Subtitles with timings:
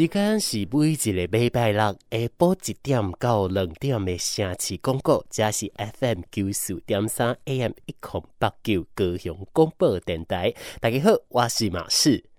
[0.00, 1.94] 时间是每一个礼拜六下
[2.38, 10.54] 晡一点到两点的城市广告，这是 FM 九四点三 AM 一零八九高雄广播电台。
[10.80, 12.29] 大家好，我是马仕。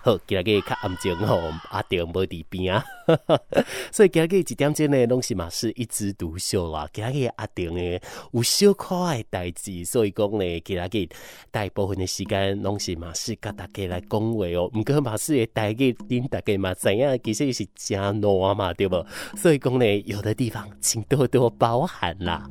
[0.00, 2.84] 好，今日较安静吼，阿定无伫边啊，
[3.90, 6.88] 所以今日一点钟呢，拢是嘛是一枝独秀啦。
[6.92, 7.98] 今日阿定呢
[8.32, 11.08] 有小可爱代志，所以讲呢，今日
[11.50, 14.70] 大部分的时间拢是嘛是甲大家来讲话哦。
[14.72, 19.04] 毋过马氏的代志，恁大家嘛知影，其实是真烂嘛，对不？
[19.36, 22.48] 所以讲呢，有的地方请多多包涵啦。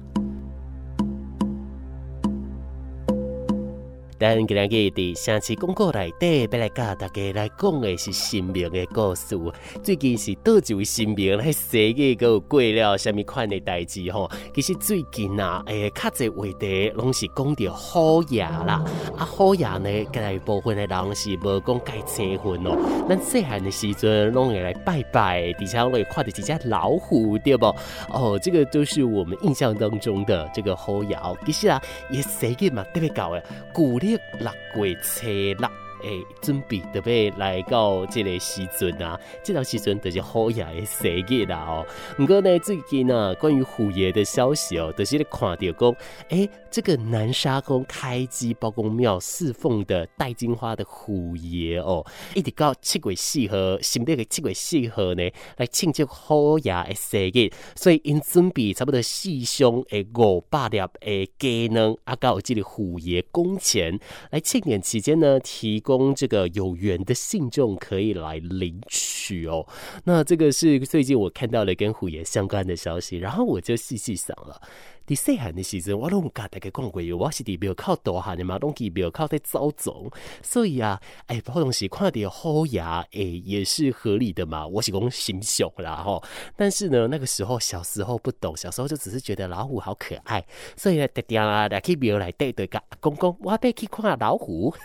[4.20, 9.38] 但今日伫城市广告内底，要来甲大家来讲的是神明的故事。
[9.84, 14.28] 最近是倒一位神明来生日，阁有过了什么款的代志吼？
[14.56, 18.84] 其实最近啊，诶、较侪话题拢是讲到虎爷啦。
[19.16, 23.06] 啊，虎爷呢，大部分的人是无讲该称呼哦。
[23.08, 27.68] 咱细汉的时阵拢会来拜拜，底下会看到一只老虎，对不？
[28.10, 31.16] 哦，这个都是我们印象当中的这个虎爷。
[31.46, 31.80] 其实啊，
[32.10, 34.00] 也生日嘛特别高诶，古。
[34.08, 35.70] 六月初六，
[36.04, 41.86] 诶，准备特别来到这个时阵啊，这条时阵就是虎爷的生日啦哦。
[42.16, 45.96] 不过呢，最近啊，关于虎爷的消息哦，就是咧看到讲，
[46.30, 46.50] 诶。
[46.70, 63.98] 这个南沙宫开基包公庙侍奉的戴金花的虎爷哦，一直到七月四号，新历的七月四号呢，来庆祝虎爷的生日，所以因准备差不多四箱诶五百粒诶鸡卵，啊，到这里虎爷宫前
[64.30, 69.66] 来庆典期间呢，提供这个有缘的信众可以来领取哦。
[70.04, 74.62] 那这个是最近我看到了跟虎爷相关的消息，然后我就细细想了。
[75.08, 80.12] 伫细汉的时阵，我拢有甲大家讲过，我是伫庙口大汉的嘛，拢去庙口在走总，
[80.44, 84.68] 所以啊，哎、欸，不同时看到虎爷，哎、也是合理的嘛。
[84.68, 86.22] 我是讲心胸啦吼，
[86.58, 94.76] 但是呢，那个时候小时候不懂，小时候就只是觉得老虎好可爱，所以呢，特定啊，来去庙内底对甲公公，我要去看老虎，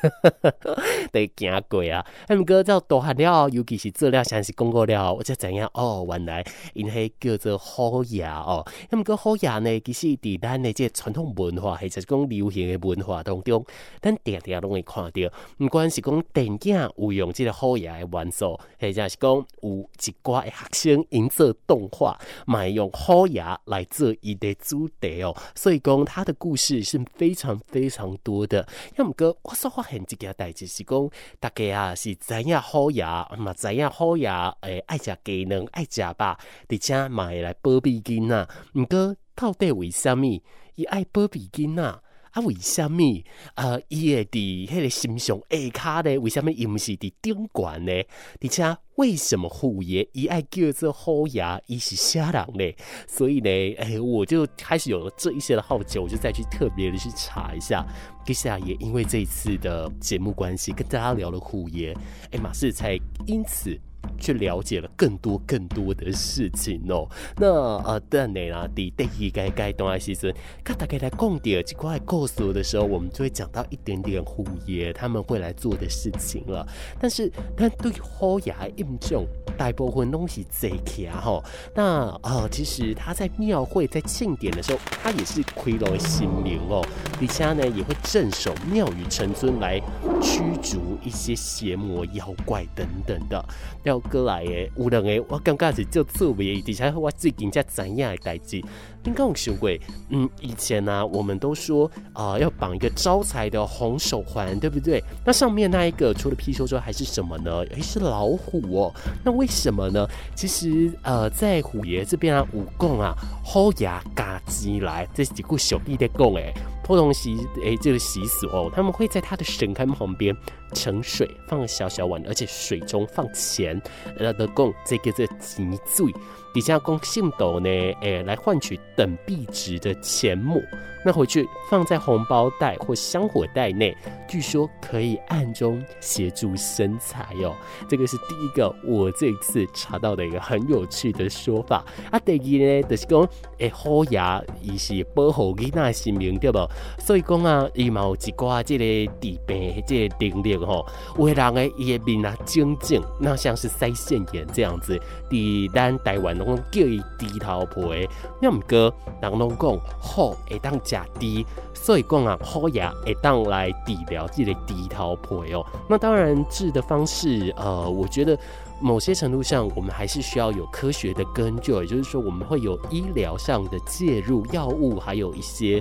[1.11, 2.07] 得惊鬼啊！
[2.29, 6.45] 他们哥叫大汉了，尤其是做了详细公告了，我才知影哦，原来
[6.75, 8.65] 因迄叫做虎爷哦。
[8.89, 10.12] 他们哥虎爷呢，其实。
[10.17, 13.65] 伫咱的这传统文化，或者是讲流行的文化当中，
[14.01, 15.21] 咱常常拢会看到，
[15.59, 25.37] 毋管是讲电影有用即个虎爷的元素，或者是讲有一寡的学生营造动画，买用虎爷来做伊的主题哦。
[25.55, 28.67] 所以讲他的故事是非常非常多的。
[28.97, 34.29] 要毋过我所发现一件代志是讲，大家啊是知影虎爷，嘛知影虎爷
[34.61, 39.17] 诶爱食鸡卵，爱食肉，而且买来保庇囡仔，毋过。
[39.35, 40.43] 到底为虾米？
[40.75, 42.01] 伊爱保庇囡仔啊？
[42.47, 43.25] 为虾米？
[43.57, 45.57] 呃，伊会伫迄个心上下
[46.01, 46.19] 骹呢？
[46.19, 47.93] 为虾米伊毋是伫顶悬呢？
[48.41, 51.43] 而且为什么虎爷伊爱叫做虎爷？
[51.67, 52.75] 伊是啥人呢？
[53.07, 57.87] 所以呢，诶、我就开始有了这一些的好奇，我就再去特别的去查一下。
[58.25, 61.95] 接下来也因为这一次的节目关系，跟大家聊了虎爷，
[62.31, 63.79] 诶、马氏才因此。
[64.19, 67.09] 去了解了更多更多的事情哦。
[67.37, 67.49] 那
[67.85, 76.67] 呃，等下啦，第第一阶阶段的时阵，跟大家来讲第二块故事的时候，我们就会讲到一点点虎爷他们会来做的事情了。
[77.01, 79.25] 但是，但对虎爷印象，
[79.57, 81.43] 大部分东西贼气啊哈。
[81.75, 86.85] 那呃，其实他在庙会在庆典的时候，他也是亏了心灵哦。
[87.19, 89.81] 底下呢也会镇守庙宇城尊来
[90.21, 93.45] 驱逐一些邪魔妖怪等等的。
[93.93, 98.63] 要过来诶，有两个我感觉是做特别，而且我最近才知影的代志。
[99.05, 99.69] 你刚有想过，
[100.11, 105.03] 嗯，以前呢、啊，我们都说啊、呃，要绑一个招财的红手环，对不对？
[105.27, 107.65] 那上面那一个除了貔貅之外，还是什么呢？
[107.71, 108.95] 诶，是老虎哦。
[109.25, 110.09] 那为什么呢？
[110.35, 113.15] 其实呃，在虎爷这边啊，武功啊，
[113.45, 116.55] 虎牙嘎鸡来，这是几个小弟在讲诶。
[116.85, 120.35] 普通习诶，这个习俗哦，他们会在他的神龛旁边
[120.75, 123.81] 盛水，放小小碗，而且水中放钱，
[124.17, 126.13] 然后供这个这积聚。
[126.55, 127.71] 底下供信斗呢，
[128.03, 130.63] 诶，来换取等币值的钱母，
[131.03, 133.97] 那回去放在红包袋或香火袋内，
[134.29, 137.55] 据说可以暗中协助生财哟。
[137.89, 141.83] 这个是第一个我这一次查到的一个很有趣的说法。
[142.11, 143.27] 啊，第二呢，就是讲，
[143.57, 146.59] 诶，虎牙伊是保护囡仔性命对不？
[146.99, 150.87] 所以讲啊，伊嘛有一寡这个治病这个能力吼，
[151.19, 154.99] 有的人诶伊诶面啊精精，那像是腮腺炎这样子，
[155.31, 158.09] 伫咱台湾拢叫伊猪头皮，
[158.41, 165.65] 那毋过人拢讲好会当食猪，所以讲啊好牙会当来治疗这个猪头皮哦。
[165.89, 168.39] 那当然治的方式，呃，我觉得。
[168.85, 175.81] 某些程度上，我们还是需要有科学的根据，也就是说，我们会有医疗上的介入，药物，还有一些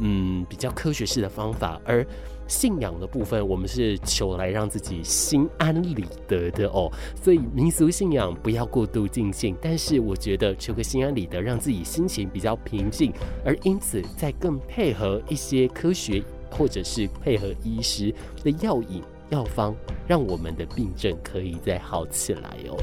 [0.00, 1.80] 嗯比较科学式的方法。
[1.86, 2.06] 而
[2.52, 6.92] 信仰的部分，我们是求来让自己心安理得的哦。
[7.22, 13.10] 所以民俗信仰不要过度尽兴，但是我觉得求个心安理得，让自己心情比较平静，
[13.42, 18.14] 而因此再更配合一些科学，或者是配合医师
[18.44, 19.02] 的药引。
[19.30, 19.74] 药方
[20.06, 22.76] 让我们的病症可以再好起来哦。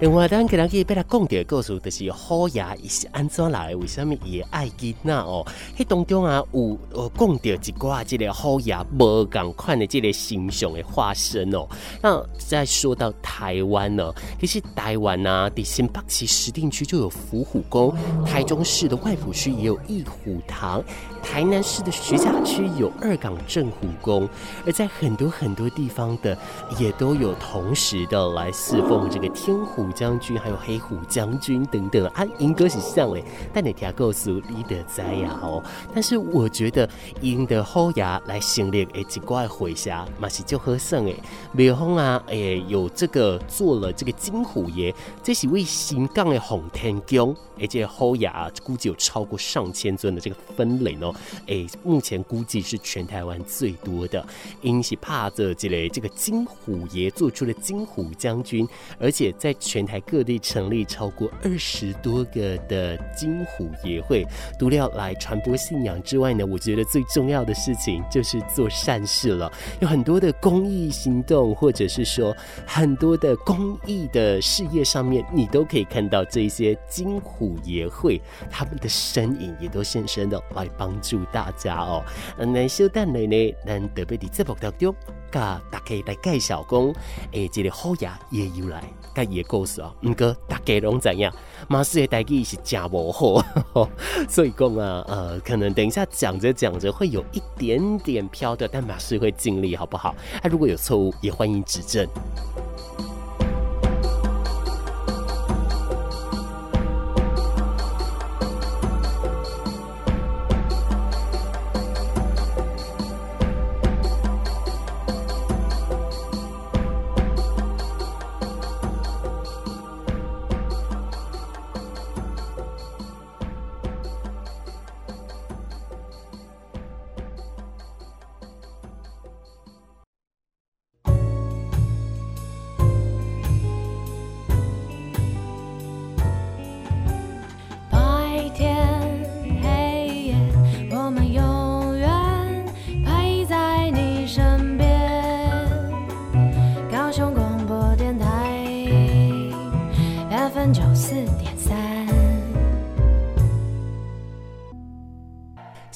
[0.00, 3.74] 另外，咱给人去被他讲的故事，就是虎牙伊是安怎来？
[3.74, 5.44] 为什么伊爱囡仔哦？
[5.76, 11.66] 迄当中啊，有呃讲到一挂这个虎牙无共款的这个形象的化身哦。
[12.00, 17.92] 那再说到台湾呢，其实台湾啊，在新北市石碇区就有伏虎宫，
[18.24, 20.80] 台中市的外埔区也有义虎堂，
[21.24, 24.28] 台南市的徐甲区有二港镇虎宫，
[24.64, 26.38] 而在很多很多地方的，
[26.78, 29.87] 也都有同时的来侍奉这个天虎。
[29.92, 35.62] 将军还有黑虎将军等等啊，英哥是像诶，但你听告诉你的在呀哦。
[35.94, 36.88] 但是我觉得
[37.20, 41.16] 英的后牙来成立诶，几怪回侠嘛是就喝剩诶，
[41.56, 51.14] 比如说啊，诶有这个做了这个金虎爷，这是为新港的洪天宫，而且后牙估计有超过上千尊的这个分灵哦，
[51.46, 54.24] 诶，目前估计是全台湾最多的，
[54.60, 58.68] 因是怕着这类这个金虎爷做出了金虎将军，
[59.00, 59.77] 而且在全。
[59.78, 64.26] 全台各地成立超过二十多个的金虎爷会，
[64.58, 69.52] 除了来传播信仰之外呢，我觉得最重要的事情就是做善事了。
[69.78, 72.36] 有很多的公益行动，或者是说
[72.66, 78.20] 很多的公益的事业上面，你都可以看到这些金虎爷会
[78.50, 82.04] 他们的身影，也都现身的来帮助大家哦。
[82.36, 84.92] 那小蛋奶奶，咱特别的节目当中，
[85.30, 86.92] 甲大家来介绍讲，
[87.32, 88.82] 诶，这个好爷也由来，
[89.14, 89.94] 甲伊个故事啊。
[90.02, 91.30] 毋过大家拢知影，
[91.68, 93.42] 马斯的代志是真无好，
[94.28, 100.14] 所以讲啊，呃，可能等一下讲着讲着会有一点点飘的，但马斯会尽力，好不好？
[100.42, 102.06] 啊，如果有错误，也欢迎指正。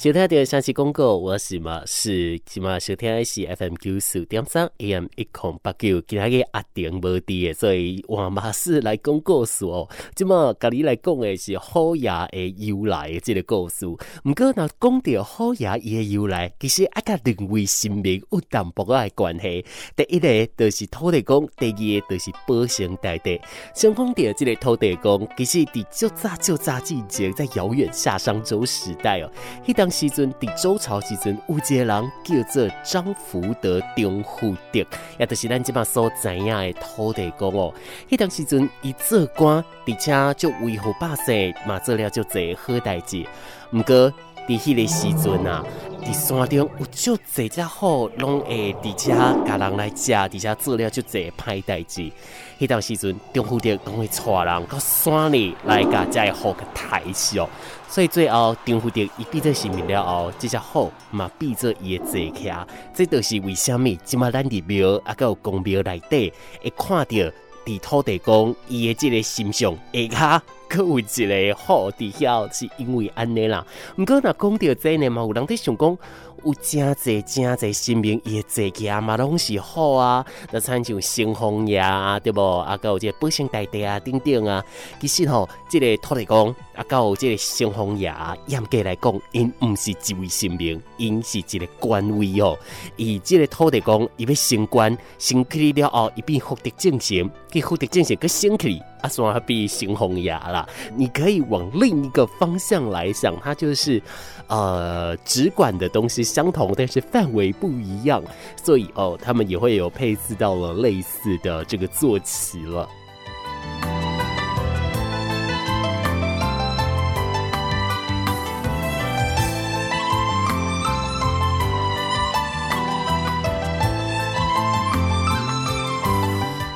[0.02, 9.88] 小天的详细公告，我是马是今嘛小天是 FM 九四点三 AM 一空八九，今日个阿定无伫，所以我马是来讲故事哦。
[10.16, 13.86] 今嘛甲你来讲的是虎牙的由来的这个故事。
[13.86, 19.64] 毋过若讲到虎牙伊的由来，其实啊甲两位神明有淡薄仔关系。
[19.94, 23.40] 第一个就是土地公，第二个就是保生大帝。
[23.72, 29.30] 先讲到这个土地公，其实伫就早就早之前，在遥远夏商周时代哦，
[29.64, 29.91] 迄当。
[29.92, 34.84] 时阵，伫周朝时阵，有一个人叫做张福德、张福德，
[35.18, 37.72] 也就是咱即马所知影的土地公哦。
[38.08, 43.24] 迄当时阵，伊做官，而且就维护百姓，嘛做了就侪好代志。
[43.72, 44.12] 毋过，
[44.48, 45.64] 伫迄个时阵啊，
[46.02, 49.14] 伫山中有足侪只好，拢会伫遮
[49.46, 52.10] 甲人来食，伫遮做了就侪歹代志。
[52.58, 57.48] 迄当时阵，张福德拢会带人到山里来甲遮个好个抬起哦。
[57.88, 62.52] 所以最后，张福德伊闭做神明了后，这只好嘛闭做伊的坐骑，
[62.94, 63.96] 这就是为虾米？
[64.04, 66.32] 即马咱入庙啊，个有宫庙内底
[66.62, 67.32] 会看到
[67.64, 73.66] 伫土地公伊的这个形象下骹搁有一个好伫遐是因为安尼啦。
[73.96, 75.98] 毋过若讲到这呢嘛，有人在想讲。
[76.44, 82.58] 有真侪真侪神明，伊诶坐骑嘛拢是好啊，那亲像圣王爷啊，对无？
[82.58, 84.64] 啊，还有这个保生大帝啊，等等啊。
[85.00, 92.58] 其实吼，这个土地公啊，还有这个圣王爷啊，严格来讲，因毋是一位神明，因是一个官位哦。
[92.96, 100.66] 伊这个土地公，伊要升官，升去了后，伊变福德正神，去福德正神，去升去，啊，算变圣王爷啦。
[100.96, 104.02] 你可以往另一个方向来想，它就是。
[104.48, 108.22] 呃，只管的东西相同，但是范围不一样，
[108.62, 112.86] 所以哦，他们也会有配置到了类似的这个坐骑了。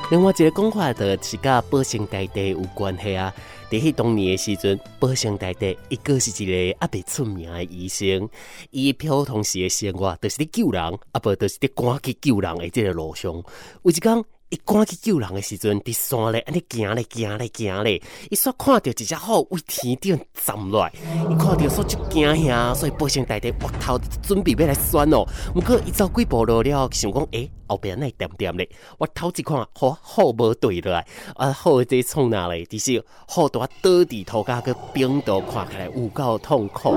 [0.09, 3.33] 另外一个讲法就是甲保生大帝有关系啊。
[3.69, 8.29] 在迄当年的时阵，保生大帝伊个是一个啊袂出名的医生，
[8.71, 14.23] 伊普通时的生活就是在救人，啊不就是在赶去救人的这个路上，有一天。
[14.49, 20.89] 一赶去救人诶时阵，伫山咧，安尼行咧，行咧，行咧，伊煞看到一只虎为天顶站落，
[21.29, 25.25] 伊看到煞就惊吓，所以保生大帝挖头准备要来选哦。
[25.53, 32.65] 毋过伊走几步路了，想讲，诶、欸，后边那点点咧，我头一看，好虎无对落来，啊，虎在创哪咧？
[32.67, 36.95] 其实虎在倒伫涂骹个冰刀，看起来有够痛苦。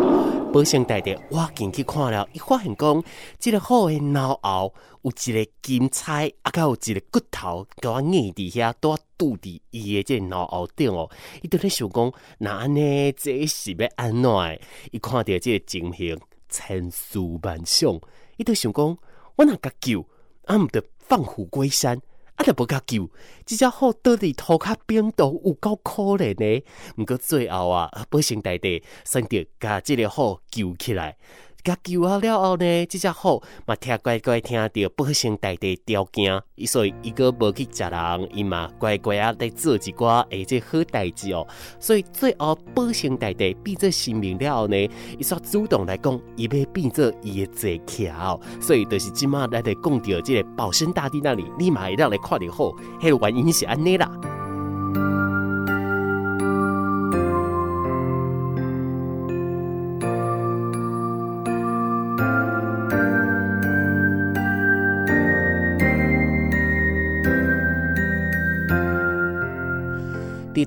[0.53, 3.03] 保生大帝我进去看了，伊发现讲，
[3.39, 11.11] 这个虎的脑后有一个金钗，啊，佮有一个骨头，甲我硬伫遐，拄啊拄伫伊的即个脑后顶哦。
[11.43, 14.61] 伊就咧想讲，那安尼这是要安怎诶？
[14.93, 17.99] 伊看到即个情形，千思万想，
[18.37, 18.99] 伊就想讲，
[19.37, 20.07] 我若甲救，
[20.45, 22.01] 啊，毋得放虎归山。
[22.37, 22.43] 啊！
[22.43, 23.07] 着无甲救，
[23.45, 26.65] 即只虎倒伫涂骹冰岛有够可怜呢。
[26.97, 31.19] 毋过最后啊，保生大地选择甲即个虎救起来。
[31.63, 41.47] 甲救好了后呢，这只虎嘛听乖乖听到保生大帝调教，所以伊个无去食人，伊嘛乖乖啊来做一寡诶这好代志哦。
[41.79, 44.77] 所以最后保生大帝变做神明了后呢，
[45.19, 48.41] 伊煞主动来讲，伊要变做伊的坐骑哦。
[48.61, 54.40] 所以就是即马来来讲到即个保生大帝那里，立马会让来看到虎，迄个原因是安尼啦。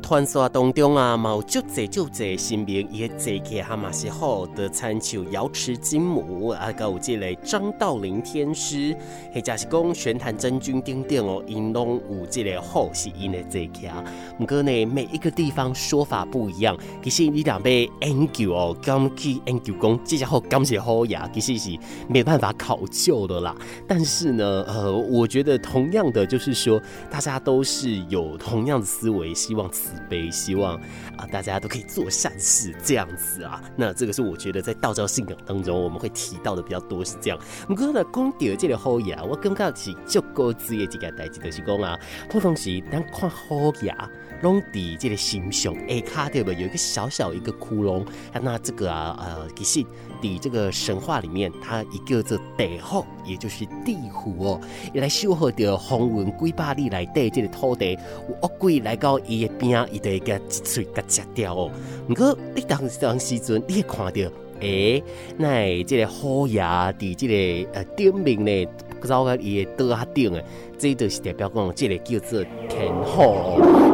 [0.03, 8.95] 传说当中啊，嘛有足济足济神明，伊个坐骑还嘛是好的，参像瑶池金母啊，还有这个张道陵天师，
[9.33, 13.89] 或者是讲玄坛真君等等哦，因拢有这个好是因的坐骑。
[14.37, 21.79] 不过呢，每一个地方说法不一样，其实你两边研究哦，刚去研究讲这只好敢是好呀，其实是
[22.09, 23.55] 没办法考究的啦。
[23.87, 26.79] 但是呢，呃，我觉得同样的就是说，
[27.09, 29.63] 大家都是有同样的思维，希望。
[29.93, 30.75] 慈悲，希望
[31.17, 33.07] 啊，大家都可以做善事，这样。
[33.15, 33.61] 子啊。
[33.75, 37.37] 那这个是我觉得在道教信仰当中，我们会提到的比较多是这样。
[37.67, 43.95] 不过呢，讲到这个虎爷，我感觉是足够子的一个代志，就是讲啊，普通时咱看虎爷，
[44.41, 46.51] 拢伫这个心上下卡对不？
[46.51, 48.05] 有一个小小一个窟窿，
[48.41, 49.85] 那这个啊，呃，其实。
[50.23, 54.61] 伫这个神话里面，它一个字地虎，也就是地府哦，
[54.93, 57.93] 伊来守护着风云几百里内底这个土地，
[58.29, 61.71] 有恶鬼来到伊的边，伊就会甲一喙甲吃掉哦。
[62.07, 65.03] 不过你当当时阵，你会看到，诶、欸，
[65.37, 68.67] 那即个虎牙伫即个呃顶面呢，
[69.01, 70.43] 走到伊的桌下顶诶。
[70.83, 73.21] 这就是代表讲，这里叫做天虎，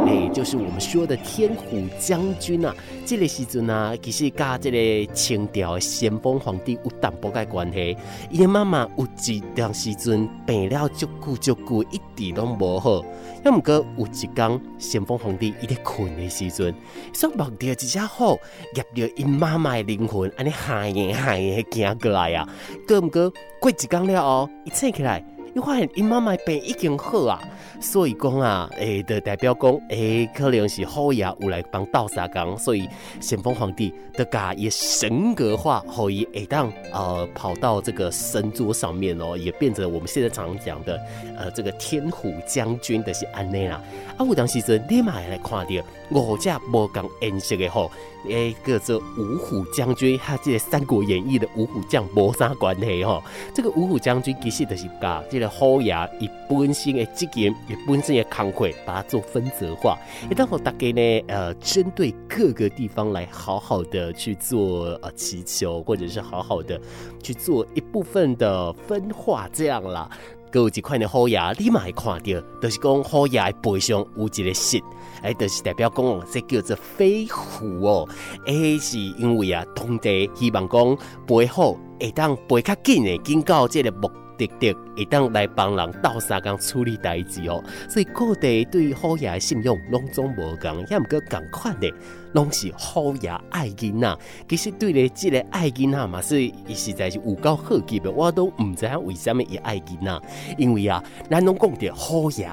[0.08, 2.76] 哎，就是我们说的天虎将军啊。
[3.06, 7.96] 这个时阵啊，其实跟这个清朝的咸丰皇帝有淡薄个关系。
[8.32, 13.06] 伊的妈妈有一段时阵病了足久足久，一点都无好。
[13.46, 16.74] 要毋过有一天，咸丰皇帝伊在困的时阵，
[17.14, 18.40] 煞梦到一只虎，
[18.74, 22.50] 夹着伊妈妈的灵魂，安尼喊耶喊耶行过来啊。
[22.88, 23.32] 过毋过
[23.62, 25.24] 过一天了哦，伊醒起来。
[25.54, 27.42] 你发现，因妈妈病已经好啊，
[27.80, 32.88] 所以讲啊，诶、欸，就代表讲，诶、可能是虎爷有来帮斗相共，所以
[33.20, 41.00] 咸丰皇帝的家也神格化，可以会当呃跑到这个神桌上面哦，也变成我们现在常讲的
[41.38, 43.82] 呃这个天虎将军的是安内啦。
[44.18, 47.90] 啊，有当时阵立马来看到五只无共颜色的虎，
[48.28, 53.24] 诶、欸，叫做五虎将军，他这个《三国演义》的五虎将无啥关系吼。
[53.54, 59.98] 这个五虎将军其实就是甲这个好爷以本身的经验、以本身的慷慨，把它做分则化，
[60.30, 66.80] 一旦我大概呢，呃，针对各个地方来好好的去做呃祈求，或者是好好的
[67.22, 70.10] 去做一部分的分化，这样啦。
[70.52, 74.82] 各有一款的虎牙，你嘛会看到，就是讲虎牙的背上有一个石，
[75.22, 78.10] 哎，就是代表讲这叫做飞虎哦，
[78.46, 87.62] 哎，是因为啊，当地希望讲背虎，会当背较紧的，紧到这个目滴滴，会当来帮人斗相共处理代志哦。
[87.88, 91.94] 所以各地对于好爷的信用拢总无共，也毋过共款的，
[92.32, 94.18] 拢是虎爷爱囡仔。
[94.48, 100.22] 其实对咧，即个爱囡仔嘛，所以伊实在是有够好奇的，我都毋知影为什么伊爱囡仔，
[100.58, 102.50] 因为啊，咱拢讲着虎爷。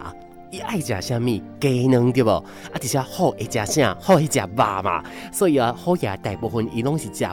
[0.50, 2.30] 伊爱食啥物鸡卵对不？
[2.30, 3.96] 啊，而且好会食啥？
[4.00, 5.02] 好会食肉嘛。
[5.32, 7.30] 所以啊，好爷大部分伊拢是食肉，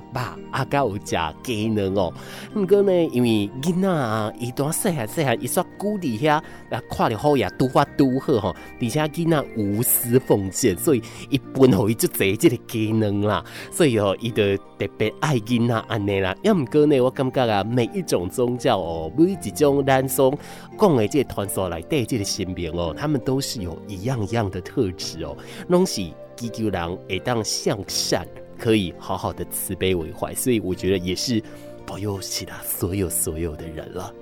[0.51, 2.11] 啊，甲有食鸡卵哦。
[2.55, 6.31] 毋过呢，因为囡仔啊，伊当细汉细汉，伊煞久伫遐，
[6.69, 13.43] 啊，看着好爷拄法拄好吼，而且囡仔无私奉献，所以伊分互伊足侪即个鸡卵啦。
[13.71, 16.35] 所以哦，伊就特别爱囡仔安尼啦。
[16.41, 20.33] 要毋过呢，我感觉啊，每一种宗教哦，每一种咱所
[20.79, 22.95] 讲的即个传说内底即个神明哦。
[23.03, 25.35] 他们都是有一样一样的特质哦，
[25.67, 26.01] 拢是
[26.37, 28.25] 祈求人会当向善，
[28.57, 31.43] 可以好好的慈悲为怀，所以我觉得也是
[31.85, 34.13] 保佑其他所有所有的人了。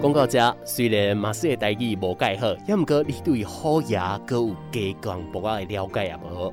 [0.00, 6.52] 广告家虽然马氏的代志无介好，也唔过你对好爷阁有加强博爱的了解也无。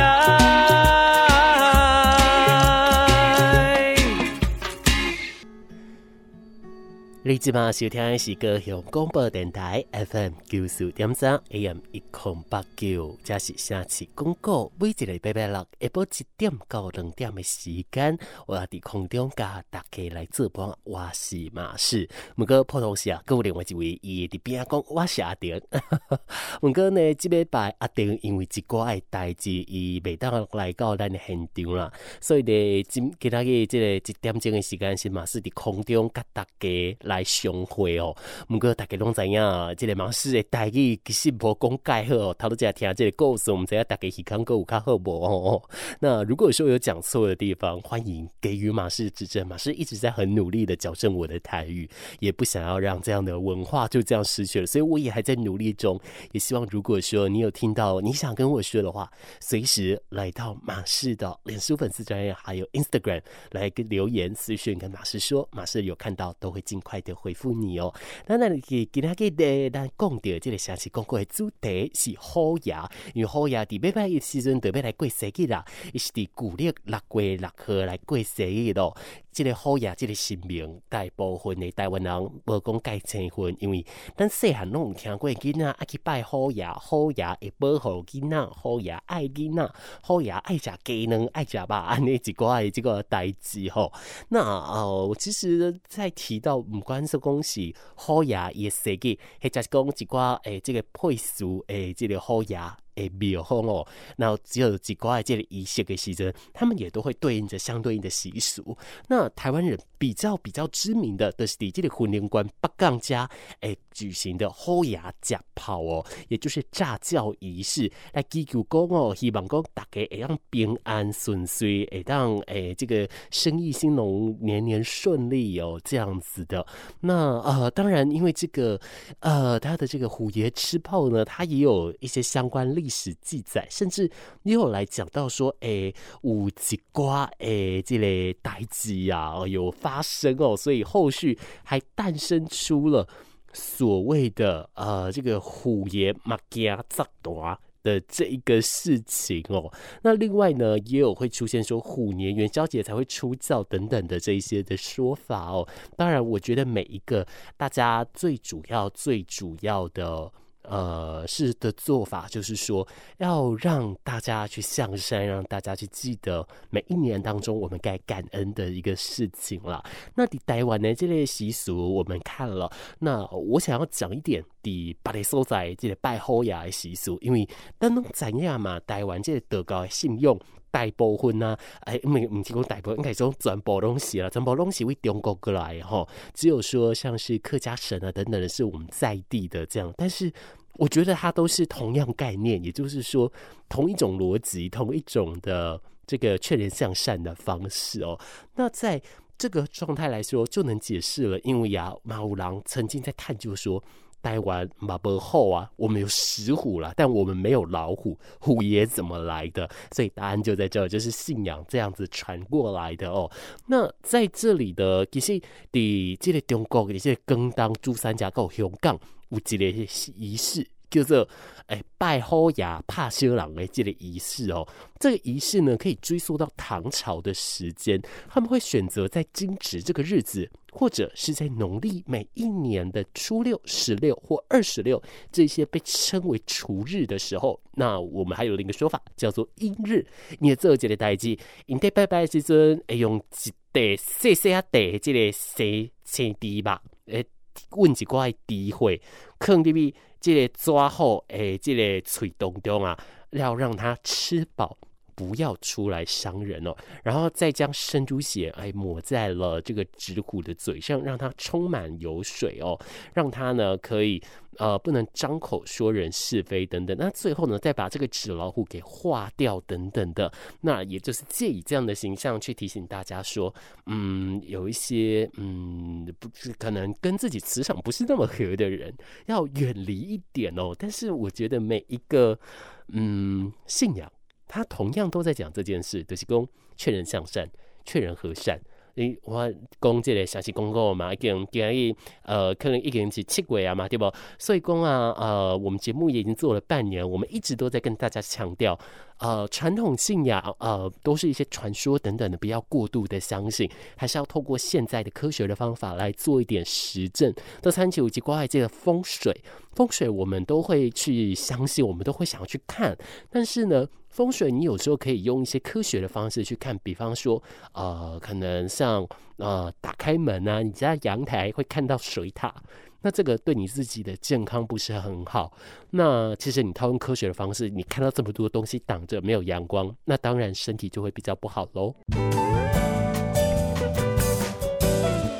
[7.31, 14.69] 你即马收听的是高雄广播电台 FM 九四点三 AM 一空八九，这是城市广告。
[14.77, 22.05] 每一个礼拜六下晡一点到两点的时间，我要伫空中甲大家来做伴，我是马氏。
[22.35, 25.55] 毋过普通时啊，搁有另外一位伊伫边仔讲我是阿丁。
[26.61, 36.97] 毋过呢，即礼拜阿丁因为一寡诶代志，伊袂当来到咱诶现场啦，所以呢，今其他个即个一点钟诶时间是马氏伫空中甲大家。
[37.03, 38.15] 来相会哦，
[38.49, 39.41] 毋过大家拢知影，
[39.77, 42.35] 即个马氏的台语其实无讲介好哦。
[42.37, 45.61] 头拄只听即个故事，毋知影大家耳康阁有较好无哦。
[45.99, 49.45] 那如果说有讲错的地方，欢迎给予马氏指正。
[49.47, 55.99] 马氏一直在很努力的矫正我的台语，也不想要让这样的文化就这样失去了，所以我也还在努力中。
[56.31, 67.93] 也希望如果说你有听到你想跟我说的话，随时来到马氏的脸书粉丝专页，还有 Instagram 来跟留言私讯跟马氏说，马氏有看到都会尽快的回复你哦。
[68.27, 78.95] 那那给给他给的，咱讲到这个城市广告的主题是虎牙，因为好爷在礼拜的时阵特别来过生日啦，伊是伫古历六月六号来过生日咯。
[79.31, 83.85] 这个好爷，这个神明，大部分的台湾人无讲介称分，因为
[84.17, 93.91] 咱细汉拢有听过囡仔爱去拜好爷，好爷会保护囡仔，好爷爱囡仔，好爷爱食鸡卵，爱食肉，安尼一寡的这个代志吼。
[94.29, 102.59] 那哦，其实在提到唔管是讲是好爷伊的设计，或者是讲一寡诶，这个配属诶，这个好爷。
[102.95, 103.85] 诶，庙方哦，
[104.17, 108.77] 然后只有几挂这里仪式的时阵，他们也都会对应着相对应的习俗。
[109.07, 113.29] 那台湾人比较比较知名的，都是在这里婚姻观北港家
[113.61, 126.65] 诶举行的好爷吃炮哦，也就是炸轿仪式，来祈求讲哦，希望讲大家会让平安顺遂，会让诶这个生意兴隆，年年顺利哦，这样子的。
[126.99, 128.79] 那呃，当然因为这个
[129.19, 134.09] 呃，他的这个虎爷吃炮呢，他也有一些相关历史记载，甚至
[134.41, 143.07] 也有来讲到说，哎、欸，五吉瓜，哎、欸，这类代志啊，有发生哦，所以后续还诞生出了
[143.53, 155.67] 所谓的呃，这个虎爷马家扎多的这一个事情哦，那另外呢，也有会出现说虎年元宵节才会出教等等的这一些的说法哦。
[155.95, 160.31] 当然，我觉得每一个大家最主要、最主要的。
[160.63, 169.83] 呃，是的做法就是说，要让大家去向善，让大家去记得每一年当中我们该感恩的一个事情了。
[170.15, 177.47] 那在台湾呢，这类习俗我们看了，那我想要讲一点的把你所在这个拜虎爷的习俗，因为
[177.77, 190.31] 当中怎样嘛，台湾这个德高的信用大部分啊，哎，唔唔是讲大部分，应该说全部东西了，全部东西为中国过来吼，只有说像是客家省啊等等的是我们在地的这样，但是。
[190.75, 193.31] 我觉得它都是同样概念，也就是说
[193.67, 198.17] 同一种逻辑，同一种的这个劝人向善的方式哦。
[198.55, 198.99] 那在
[199.37, 201.37] 这个状态来说，就能解释了。
[201.41, 203.83] 因为呀，马五郎曾经在探究说，
[204.21, 209.69] 台湾马伯后啊，我们有石虎了，但我们没有老虎，虎爷怎么来的？
[209.91, 213.29] 所以答案就在这，就是信仰这样子传过来的哦。
[213.67, 215.39] 那在这里的其实
[215.71, 218.99] 的这个中国的这个更当珠三角够香港。
[219.31, 221.25] 有一个仪式叫做
[221.67, 224.67] “哎拜虎爷拍烧人”的这个仪式哦，
[224.99, 237.61] 这个仪式呢可以追溯到唐朝的时间，他们会选择在惊蛰这个日子，或者是在农历每一年的初六、十六或二十六这些被称为除日的时候。
[237.75, 240.05] 那我们还有另一个说法叫做阴日。
[240.39, 247.23] 你也做这个代志，因在拜拜时阵，哎用一袋细细啊袋这个生青猪吧，哎。
[247.71, 248.99] 问一寡机会，
[249.37, 252.97] 可能比这个抓好诶，这个喙当中啊，
[253.31, 254.77] 要让他吃饱。
[255.21, 262.75] 不要出来伤人哦，然后再将生猪血哎抹在了这个纸虎的嘴上，让它充满油水哦，
[263.13, 264.19] 让它呢可以
[264.57, 266.97] 呃不能张口说人是非等等。
[266.97, 270.31] 那最后呢再把这个纸老虎给化掉等等的，
[270.61, 273.53] 那也就是借以这样的形象去提醒大家说，
[273.85, 278.91] 嗯，有一些嗯不是可能跟自己磁场不是那么合的人
[279.27, 280.75] 要远离一点哦。
[280.79, 282.39] 但是我觉得每一个
[282.87, 284.11] 嗯信仰。
[284.51, 287.49] 他同样都在讲这件事，就是讲劝人向善，
[287.85, 288.59] 劝人和善。
[288.95, 294.11] 诶，我讲这个详细公告嘛，已经建议呃，可能一个人是七月啊嘛，对不？
[294.37, 298.77] 所以讲啊，呃，我们节目也已经做了半年，我们一直都在跟大家强调，
[299.21, 307.33] 呃，传统信仰呃，都是一些传说等等的，不要过度的相信，还是要透过现在的科学的方法来做一点实证。
[307.61, 309.31] 这三七五及关外界的风水，
[309.73, 312.97] 风水我们都会去相信，我们都会想要去看，
[313.29, 313.87] 但是呢。
[314.11, 319.07] 风水，你有时候可以用一些科学的方式去看，比方说，呃，可能像
[319.37, 322.53] 呃，打开门啊，你家阳台会看到水塔，
[323.01, 325.51] 那这个对你自己的健康不是很好。
[325.89, 331.95] 那其实你套用科学的方式，你看到这么多东西挡着没有阳光，那当然身体就会比较不好喽。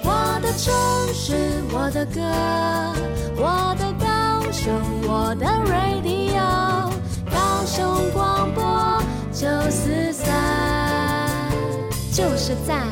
[0.03, 0.73] 我的城
[1.13, 1.35] 市，
[1.71, 2.19] 我的歌，
[3.37, 4.73] 我的高雄，
[5.07, 6.91] 我的 radio。
[7.29, 8.63] 高雄广播
[9.31, 11.51] 九四三，
[12.11, 12.87] 就是赞。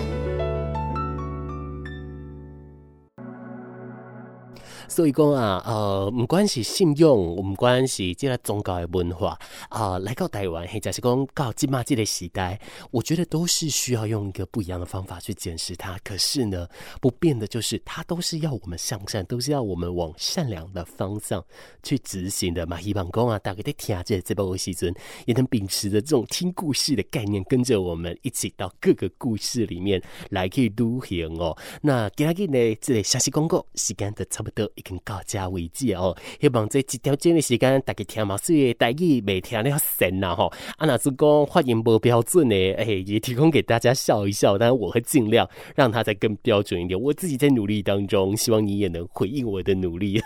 [4.89, 9.37] 所以讲啊，呃，不管是信用，唔管是这个宗教的文化
[9.69, 15.97] 啊、来到台湾，或者是讲到今嘛这个时代，我觉得都是需要用一个不一样的方法去检视它。
[16.03, 16.67] 可是呢，
[16.99, 21.43] 不变的就是它都是要我们向善，都是要我们往善良的方向
[21.83, 22.81] 去执行的嘛。
[22.81, 24.91] 希望讲啊，大家在听这这部戏阵，
[25.27, 31.55] 也能秉持着这种听故事的概念，跟着我们一起到各个故事里面来去旅行哦。
[31.83, 34.67] 那今日呢，这个消息公告时间都差不多。
[34.79, 40.47] 已经到这为止哦，希望这一条钟的时间，大家听嘛，所以大家没听了神呐吼。
[40.77, 44.57] 啊，那是讲发音不标准的，哎、欸，也提供给大家笑一笑。
[44.57, 46.99] 但是我会尽量让它再更标准一点。
[46.99, 50.21] 我自己在努力当中，希望你也能回应我的努力。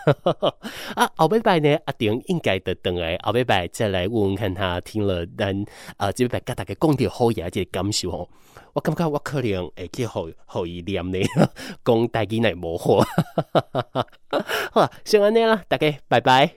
[0.95, 5.65] 啊，后拜拜呢，阿丁应该的等来，后拜拜再来问问看他听了，但
[5.97, 8.29] 啊，这拜跟大家讲点好嘢，这个感受哦。
[8.73, 11.19] 我感觉我可能会去互互伊念呢，
[11.85, 13.05] 讲大吉乃无好。
[14.73, 16.51] 好，先安尼啦，大家拜拜。